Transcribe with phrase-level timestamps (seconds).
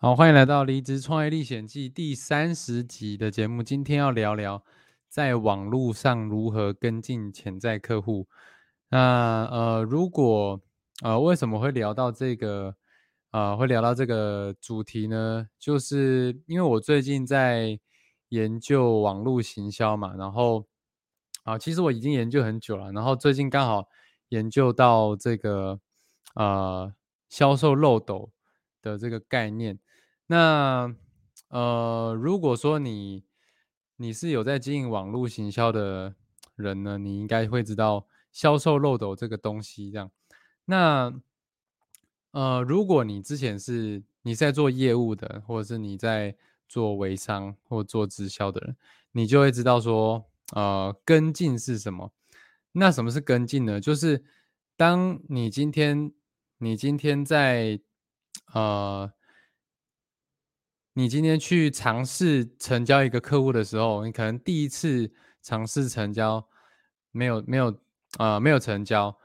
[0.00, 3.64] 好，欢迎来到《离职创业历险记》第三十集的节目。
[3.64, 4.62] 今天要聊聊
[5.08, 8.28] 在网络上如何跟进潜在客户。
[8.90, 10.60] 那呃，如果
[11.02, 12.76] 呃，为什么会聊到这个
[13.32, 15.48] 呃，会聊到这个主题呢？
[15.58, 17.76] 就是因为我最近在
[18.28, 20.64] 研究网络行销嘛，然后
[21.42, 23.88] 啊，其实我已经研究很久了，然后最近刚好
[24.28, 25.80] 研究到这个
[26.36, 26.94] 呃
[27.28, 28.30] 销售漏斗
[28.80, 29.76] 的这个概念。
[30.30, 30.94] 那
[31.48, 33.24] 呃，如果说你
[33.96, 36.14] 你是有在经营网络行销的
[36.54, 39.90] 人呢，你应该会知道销售漏斗这个东西。
[39.90, 40.10] 这样，
[40.66, 41.14] 那
[42.32, 46.36] 呃，如果你之前是你在做业务的，或者是你在
[46.68, 48.76] 做微商或做直销的人，
[49.12, 52.12] 你就会知道说，呃，跟进是什么。
[52.72, 53.80] 那什么是跟进呢？
[53.80, 54.22] 就是
[54.76, 56.12] 当你今天
[56.58, 57.80] 你今天在
[58.52, 59.10] 呃。
[60.98, 65.08] 你今天去尝试成交一个客户的时候，你可能第一次
[65.40, 66.44] 尝试成交
[67.12, 67.80] 没有没有
[68.16, 69.16] 啊没有成交，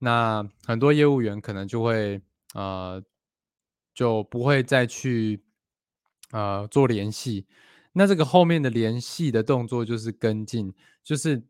[0.00, 2.20] 那很多业务员可能就会
[2.54, 3.00] 呃
[3.94, 5.44] 就不会再去
[6.32, 7.46] 呃做联系，
[7.92, 11.40] 那这个后面的联系的动作就是跟进，就是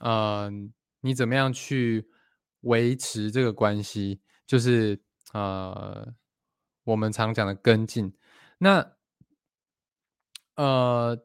[0.00, 0.52] 呃
[1.00, 2.06] 你怎么样去
[2.60, 5.00] 维持这个关系，就是
[5.32, 6.12] 呃
[6.84, 8.12] 我们常讲的跟进，
[8.58, 8.86] 那。
[10.56, 11.18] 呃，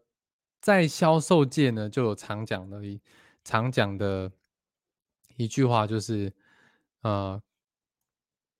[0.59, 2.99] 在销售界呢，就有常讲的一、
[3.43, 4.31] 常讲的
[5.37, 6.33] 一句话，就是
[7.01, 7.41] 呃，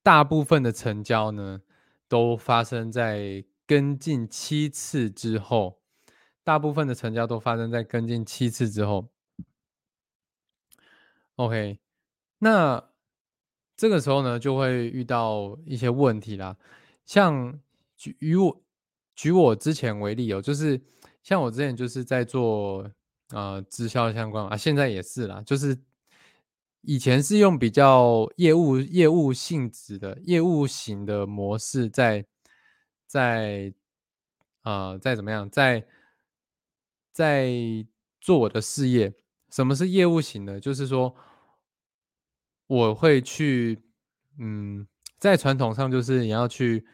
[0.02, 1.60] 大部分的成交呢，
[2.08, 5.80] 都发生在跟进七次之后。
[6.42, 9.08] 大部分的成交都发生在跟进七次之后。
[11.34, 11.78] OK，
[12.38, 12.90] 那
[13.76, 16.56] 这个时候呢，就会遇到一些问题啦，
[17.04, 17.60] 像
[18.20, 18.62] 与我。
[19.20, 20.80] 举我之前为例哦，就是
[21.22, 22.90] 像我之前就是在做
[23.34, 25.78] 呃直销相关啊，现在也是啦，就是
[26.80, 32.24] 以前是用比较业务业务性质的业务型的模式在
[33.06, 33.74] 在
[34.62, 35.86] 呃在怎么样在
[37.12, 37.52] 在
[38.22, 39.12] 做我的事业。
[39.50, 40.58] 什么是业务型的？
[40.58, 41.14] 就是说
[42.66, 43.78] 我会去
[44.38, 44.88] 嗯，
[45.18, 46.86] 在传统上就是你要去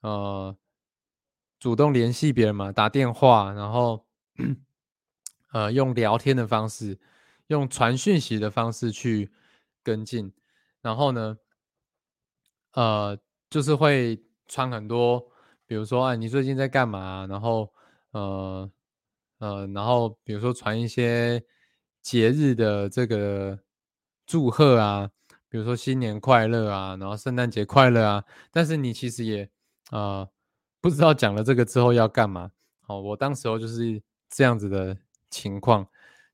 [0.00, 0.56] 呃。
[1.58, 4.04] 主动联系别人嘛，打电话，然后
[5.52, 6.98] 呃用聊天的方式，
[7.46, 9.30] 用传讯息的方式去
[9.82, 10.30] 跟进，
[10.82, 11.38] 然后呢，
[12.72, 13.18] 呃
[13.48, 15.26] 就是会传很多，
[15.66, 17.72] 比如说啊你最近在干嘛，然后
[18.10, 18.70] 呃
[19.38, 21.42] 呃然后比如说传一些
[22.02, 23.58] 节日的这个
[24.26, 25.10] 祝贺啊，
[25.48, 29.50] 比如说新年快乐啊，然后圣诞节快乐啊，但是你其实也
[29.90, 30.28] 啊。
[30.86, 32.48] 不知道讲了这个之后要干嘛？
[32.82, 34.96] 好，我当时候就是这样子的
[35.30, 35.84] 情况，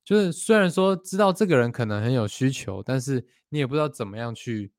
[0.03, 4.71] 就是虽然说知道这个人可能很有需求，但是你也不知道怎么样去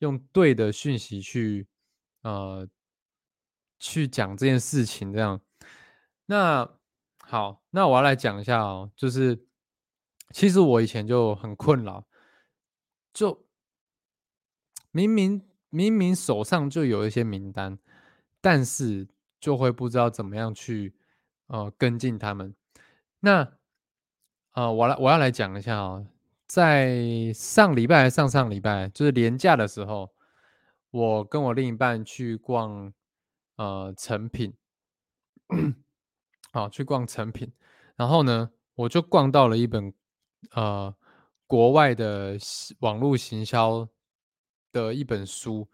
[0.00, 1.66] 用对的讯息去
[2.20, 2.68] 呃
[3.78, 5.10] 去讲这件事情。
[5.10, 5.40] 这样，
[6.26, 6.70] 那
[7.20, 9.42] 好，那我要来讲一下哦，就是
[10.34, 12.06] 其实我以前就很困扰，
[13.14, 13.46] 就
[14.90, 17.78] 明明明明手上就有一些名单。
[18.40, 19.06] 但是
[19.40, 20.94] 就会不知道怎么样去
[21.48, 22.54] 呃跟进他们。
[23.20, 23.58] 那
[24.52, 26.04] 呃，我来我要来讲一下啊，
[26.46, 30.10] 在上礼拜上上礼拜就是年假的时候，
[30.90, 32.92] 我跟我另一半去逛
[33.56, 34.54] 呃成品，
[36.52, 37.52] 好去逛成品，
[37.96, 39.92] 然后呢，我就逛到了一本
[40.52, 40.94] 呃
[41.46, 42.36] 国外的
[42.80, 43.88] 网络行销
[44.72, 45.68] 的一本书。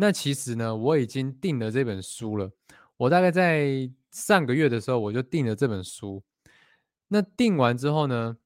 [0.00, 2.48] 那其实呢，我已经订了这本书了。
[2.96, 6.22] 我大概在上个月的时候，我就订了这本书。
[7.08, 8.36] 那订完之后呢，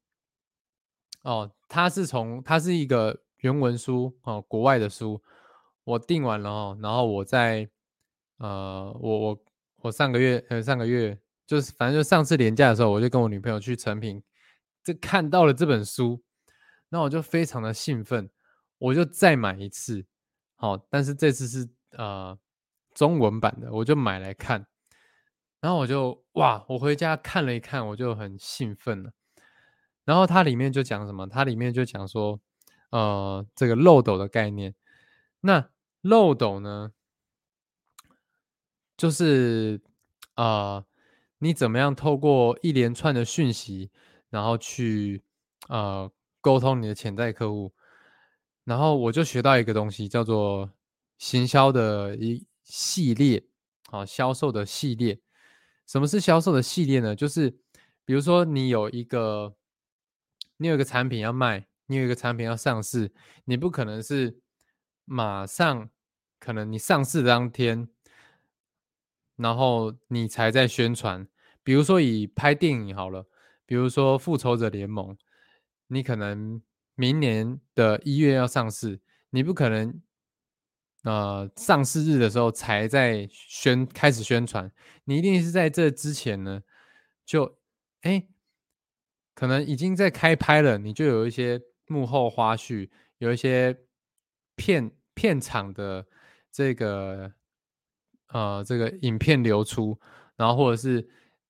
[1.25, 5.23] 哦，它是从它是一个原文书哦，国外的书。
[5.85, 7.69] 我订完了哦，然后我在
[8.39, 9.45] 呃，我我
[9.83, 14.23] 我上个月呃上个月就是反正就上次年假的时候，我就跟我女朋友去成品，
[14.83, 16.23] 就看到了这本书，
[16.89, 18.31] 那我就非常的兴奋，
[18.79, 20.07] 我就再买一次。
[20.63, 22.39] 好，但是这次是呃
[22.95, 24.65] 中文版的，我就买来看。
[25.61, 29.11] 然后我就哇，我回家看了一看，我就很兴奋了。
[30.05, 31.27] 然后它里面就讲什么？
[31.27, 32.39] 它里面就讲说，
[32.91, 34.77] 呃，这个漏斗的概念。
[35.41, 35.69] 那
[36.01, 36.93] 漏斗呢，
[38.97, 39.81] 就是
[40.37, 40.85] 呃，
[41.39, 43.91] 你怎么样透过一连串的讯息，
[44.31, 45.25] 然后去
[45.69, 46.09] 呃
[46.41, 47.73] 沟通你的潜在客户。
[48.65, 50.71] 然后我就学到一个东西，叫做
[51.19, 53.45] 行销的一系列，
[53.91, 55.19] 啊，销售的系列。
[55.87, 57.17] 什么是销售的系列呢？
[57.17, 57.51] 就是
[58.05, 59.53] 比如说你有一个，
[60.59, 63.13] 你有一个产品要卖，你有一个产品要上市，
[63.45, 64.41] 你不可能是
[65.05, 65.91] 马上，
[66.39, 67.89] 可能你上市当天，
[69.35, 71.27] 然后你才在宣传。
[71.65, 73.27] 比如说以拍电影好了，
[73.67, 75.15] 比如说《复仇者联盟》，
[75.89, 76.63] 你可能。
[76.95, 79.01] 明年的一月要上市，
[79.31, 80.03] 你不可能，
[81.05, 84.71] 呃，上市日的时候才在宣开始宣传，
[85.05, 86.63] 你一定是在这之前呢，
[87.25, 87.59] 就，
[88.03, 88.27] 哎，
[89.35, 93.77] 可能已经在开拍了，你就有一些幕后花絮，有一些
[94.55, 96.07] 片片场的
[96.53, 97.33] 这个，
[98.29, 99.99] 呃，这个影片流出，
[100.37, 101.09] 然后或者是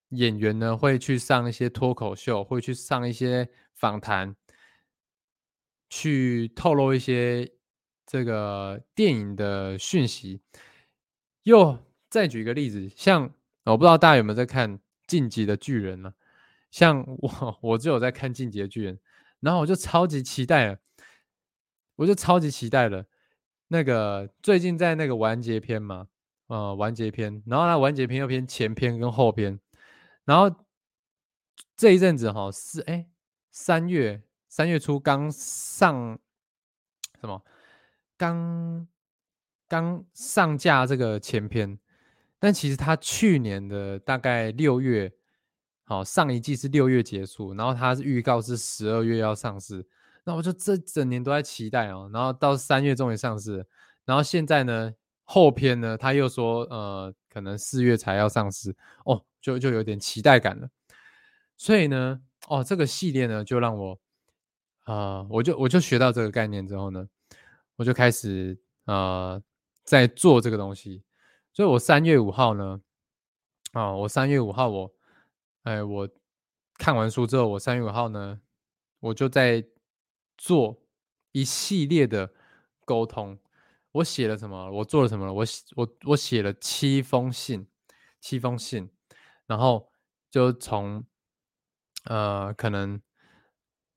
[0.09, 4.33] 演员呢会去上一些脱口秀，会去上一些访谈。
[5.95, 7.47] 去透露一些
[8.07, 10.41] 这个电影的讯息，
[11.43, 11.77] 又
[12.09, 13.31] 再举一个例子，像
[13.65, 14.75] 我不知道大家有没有在看
[15.05, 16.11] 《晋级的巨人》呢？
[16.71, 18.97] 像 我，我就有在看《晋级的巨人》，
[19.39, 20.79] 然后我就超级期待了，
[21.97, 23.05] 我就超级期待了。
[23.67, 26.07] 那个最近在那个完结篇嘛，
[26.47, 29.59] 呃，完结篇，然后呢，完结篇又偏前篇跟后篇，
[30.25, 30.65] 然后
[31.77, 33.07] 这一阵子哈是哎
[33.51, 34.23] 三月。
[34.55, 36.15] 三月初刚上
[37.19, 37.43] 什么？
[38.15, 38.87] 刚
[39.67, 41.75] 刚上架这个前篇，
[42.37, 45.11] 但其实他去年的大概六月，
[45.85, 49.83] 好上一季是六月结束，然后他是预告是十二月要上市，
[50.23, 53.65] 那我就这整年都在期待哦，然后到三月终于上市，
[54.05, 58.75] 然后现在呢后篇呢他又说呃可能四月才要上市
[59.05, 60.69] 哦，就就有点期待感了，
[61.57, 63.99] 所以呢哦这个系列呢就让我。
[64.83, 67.07] 啊，我就我就学到这个概念之后呢，
[67.77, 69.41] 我就开始啊
[69.85, 71.03] 在做这个东西。
[71.53, 72.81] 所以我三月五号呢，
[73.71, 74.93] 啊，我三月五号我，
[75.63, 76.09] 哎，我
[76.77, 78.41] 看完书之后，我三月五号呢，
[78.99, 79.63] 我就在
[80.37, 80.83] 做
[81.31, 82.33] 一系列的
[82.83, 83.39] 沟通。
[83.93, 84.69] 我写了什么？
[84.69, 85.31] 我做了什么？
[85.31, 85.45] 我
[85.75, 87.65] 我我写了七封信，
[88.19, 88.89] 七封信，
[89.45, 89.89] 然后
[90.29, 91.05] 就从
[92.03, 93.01] 呃可能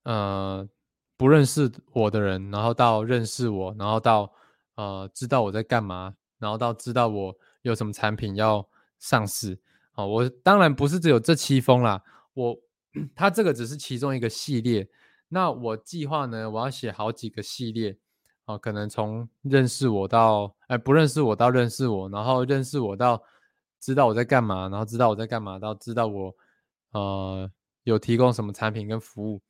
[0.05, 0.69] 呃。
[1.17, 4.31] 不认识我的人，然后到认识我，然后到
[4.75, 8.67] 呃知道我在干嘛，然后到知道我有什么产品要
[8.99, 9.59] 上市。
[9.93, 12.03] 好，我当然不是只有这七封啦，
[12.35, 12.57] 我
[13.15, 14.87] 他这个只是其中一个系列。
[15.29, 17.97] 那我计划呢，我要写好几个系列。
[18.45, 23.21] 哦，可能从认识我到哎不认识我到认识我，然后认识我到
[23.81, 26.33] 知道我在干嘛，然后知道我在干嘛到知道我
[26.93, 27.51] 呃
[27.83, 29.41] 有提供什么产品跟服务，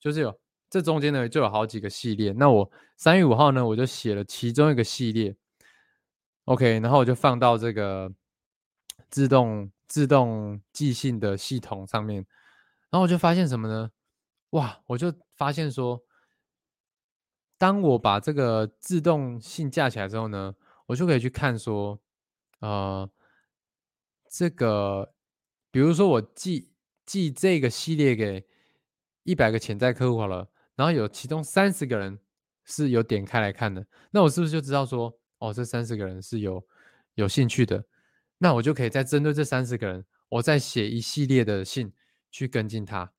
[0.00, 0.34] 就是有。
[0.68, 5.34] 这中间呢就有好几个系列，那我三月五号呢我就写了其中一个系列
[6.46, 8.12] ，OK，然后我就放到这个
[9.08, 12.16] 自动自动寄信的系统上面，
[12.90, 13.90] 然后我就发现什么呢？
[14.50, 16.02] 哇，我就发现说，
[17.56, 20.54] 当我把这个自动信架起来之后呢，
[20.86, 22.00] 我就可以去看说，
[22.58, 23.08] 呃，
[24.28, 25.14] 这个
[25.70, 26.72] 比如说我寄
[27.06, 28.44] 寄这个系列给
[29.22, 30.48] 一百个潜在客户好了。
[30.76, 32.16] 然后有其中三十个人
[32.64, 36.64] 是有点开来看的，那我是不是就知道说，哦，这三十个人是有
[37.14, 37.82] 有兴趣的？
[38.38, 41.90] 那我就可以再针对这三十个人，我再写一系列的信
[42.30, 43.10] 去跟进他。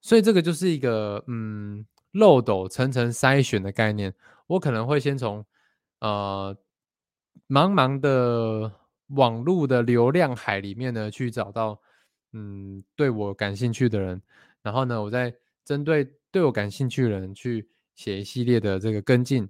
[0.00, 4.14] 所以这个就是一个嗯漏斗层层筛选的概念。
[4.46, 5.42] 我可能会先从
[6.00, 6.54] 呃
[7.48, 8.70] 茫茫的
[9.06, 11.80] 网络的流量海里面呢去找到
[12.32, 14.20] 嗯对我感兴趣的人，
[14.60, 15.32] 然后呢，我再
[15.64, 16.14] 针对。
[16.32, 19.46] 对我感兴趣的人去写一系列的这个跟进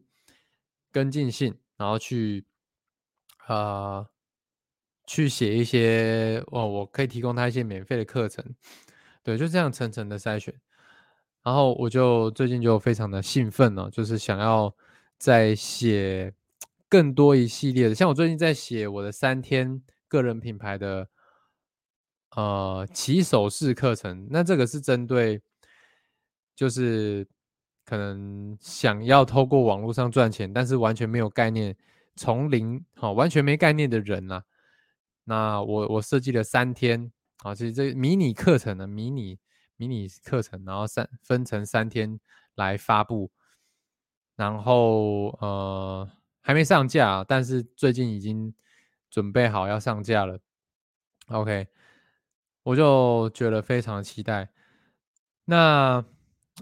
[0.91, 2.45] 跟进信，然后去
[3.47, 4.05] 呃
[5.07, 8.45] 去写一些哦，我可以提供他一些免费的课程，
[9.23, 10.53] 对，就这样层层的筛选。
[11.45, 14.75] 然后我就最近就非常的兴奋呢，就是想要
[15.17, 16.35] 再写
[16.89, 21.09] 更多一系列的，像我最近在写我的三天个人品牌的
[22.35, 25.41] 呃起手式课程，那这个是针对。
[26.55, 27.27] 就是
[27.85, 31.77] 可能想要透过网络上赚钱，但是完全没有概念，
[32.17, 34.43] 从零好完全没概念的人呐，
[35.25, 39.39] 那我我设计了三天啊，其实这迷你课程的迷你
[39.77, 42.21] 迷你课程，然后三分成三天
[42.55, 43.31] 来发布，
[44.37, 46.09] 然后呃
[46.41, 48.55] 还没上架，但是最近已经
[49.11, 50.39] 准备好要上架了。
[51.29, 51.67] OK，
[52.63, 54.49] 我就觉得非常期待。
[55.45, 56.05] 那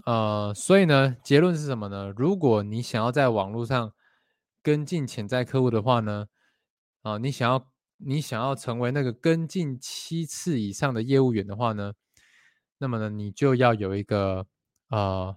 [0.05, 2.13] 呃，所以呢，结论是什么呢？
[2.15, 3.93] 如果你想要在网络上
[4.63, 6.27] 跟进潜在客户的话呢，
[7.01, 11.93] 啊，你想要你想要成为那个跟进七次以上的业务员的话呢，
[12.77, 14.47] 那么呢，你就要有一个
[14.89, 15.35] 呃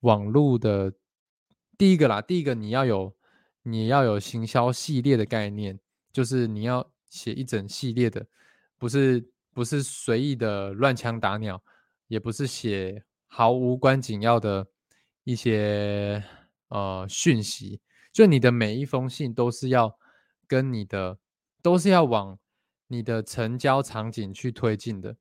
[0.00, 0.92] 网络的
[1.76, 3.14] 第一个啦，第一个你要有
[3.62, 5.78] 你要有行销系列的概念，
[6.10, 8.26] 就是你要写一整系列的，
[8.78, 11.62] 不是不是随意的乱枪打鸟，
[12.08, 13.04] 也不是写
[13.36, 14.64] 毫无关紧要的
[15.24, 16.22] 一些
[16.68, 17.80] 呃讯息。
[18.12, 19.98] 就你的每一封信都是要
[20.46, 21.18] 跟你的，
[21.60, 22.38] 都是要往
[22.86, 25.16] 你的成交场景去推进的。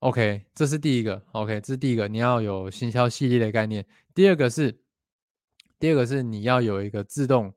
[0.00, 1.22] OK，这是第一个。
[1.30, 3.86] OK，这是第一个，你要有行销系列的概念。
[4.12, 4.76] 第二个是，
[5.78, 7.54] 第二个是你要有一个自动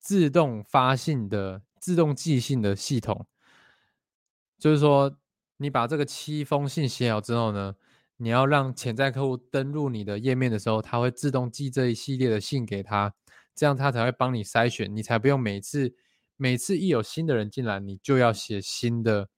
[0.00, 3.26] 自动发信的、自动寄信的系统。
[4.58, 5.14] 就是说，
[5.58, 7.76] 你把这个七封信写好之后呢，
[8.16, 13.14] 你要让潜在客户登录你的页面的时候，他会自动寄这一系列的信给他。
[13.54, 15.94] 这样他才会帮你筛选，你才不用每次
[16.36, 19.28] 每次一有新的人进来，你就要写新的，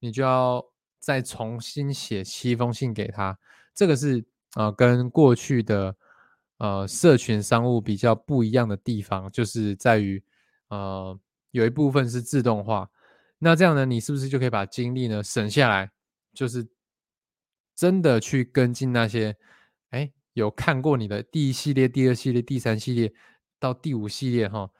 [0.00, 0.64] 你就要
[0.98, 3.38] 再重新写七封信给他。
[3.74, 5.96] 这个是啊，跟过去的
[6.58, 10.20] 呃社群商务比较不一样的地方，就是在于
[10.68, 11.16] 呃
[11.52, 12.90] 有一部分是自动化。
[13.38, 15.90] 那这样呢，你是不是就可以把精力呢省下来？
[16.34, 16.66] 就是
[17.80, 19.34] 真的去跟进那些
[19.88, 23.10] 哎有看过你的第一系列、第二系列、第三系列。
[23.58, 24.70] 到第五系列哈，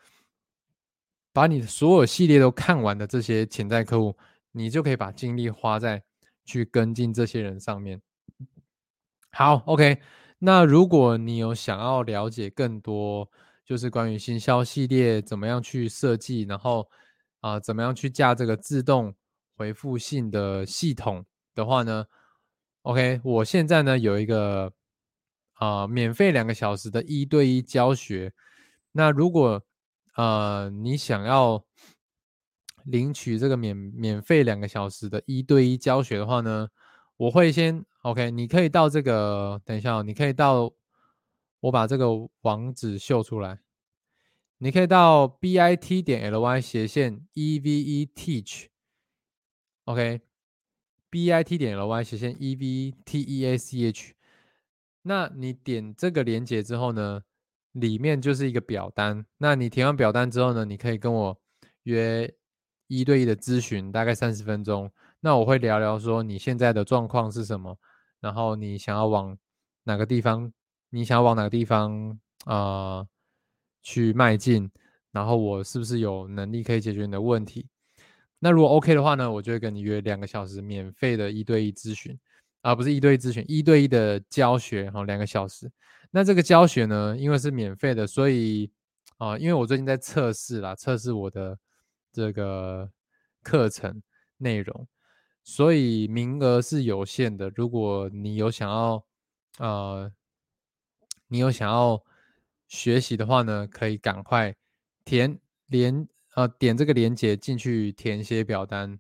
[1.35, 4.16] 把你所有系列都看完的这些潜在客户，
[4.52, 6.02] 你就可以把精力花在
[6.47, 8.00] 去跟进这些人上面。
[9.33, 10.00] 好，OK，
[10.38, 13.30] 那如果你有想要了解更多，
[13.66, 16.88] 就是关于行销系列怎么样去设计，然后
[17.40, 19.14] 啊怎么样去架这个自动
[19.59, 21.23] 回复信的系统
[21.54, 22.07] 的话呢
[22.82, 24.72] ，OK，我现在呢有一个
[25.54, 28.32] 啊免费两个小时的一对一教学。
[28.92, 29.62] 那如果
[30.16, 31.64] 呃你想要
[32.84, 36.68] 领取这个免免费两个小时的一对一教学的话呢，
[37.16, 40.72] 我会先 OK，你可以到这个等一下，你可以到
[41.60, 42.08] 我把这个
[42.40, 43.60] 网址秀出来，
[44.56, 48.70] 你可以到 bit 点 ly 斜线 E V E Teach，OK
[51.11, 54.14] b i t 点 ly 斜线 e v t e a c h
[55.02, 57.23] 那你点这个连接之后呢？
[57.75, 61.40] 里面就是一个表单，那你填完表单之后呢，你可以跟我
[61.85, 62.29] 约
[62.88, 64.90] 一对一的咨询，大概三十分钟。
[65.21, 67.79] 那我会聊聊说你现在的状况是什么，
[68.19, 69.38] 然后你想要往
[69.85, 70.52] 哪个地方，
[70.88, 73.07] 你想要往哪个地方啊
[73.85, 74.69] 去迈进，
[75.12, 77.69] 然后我是不是有能力可以解决你的问题？
[78.42, 82.18] 那如果 OK 的话呢，我就会跟你约两个小时免费的一对一咨询，
[82.62, 85.70] 啊不是一对一咨询，一对一的教学，哈，两个小时。
[86.11, 88.68] 那这个教学呢，因为是免费的，所以
[89.18, 91.56] 啊，因为我最近在测试啦，测试我的
[92.11, 92.90] 这个
[93.42, 94.02] 课程
[94.38, 94.88] 内容，
[95.44, 97.52] 所以名额是有限的。
[97.54, 99.04] 如果你有想要，
[99.59, 100.11] 呃，
[101.28, 102.02] 你有想要
[102.66, 104.56] 学习的话呢，可以赶快
[105.04, 106.09] 填连
[106.40, 108.99] 呃点这个链接进去填写表单。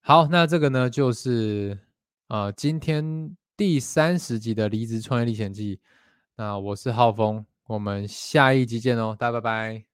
[0.00, 1.78] 好，那这个呢就是
[2.28, 5.80] 啊今天第三十集的离职创业历险记。
[6.36, 9.87] 那我是浩峰，我们下一集见哦，大家拜拜。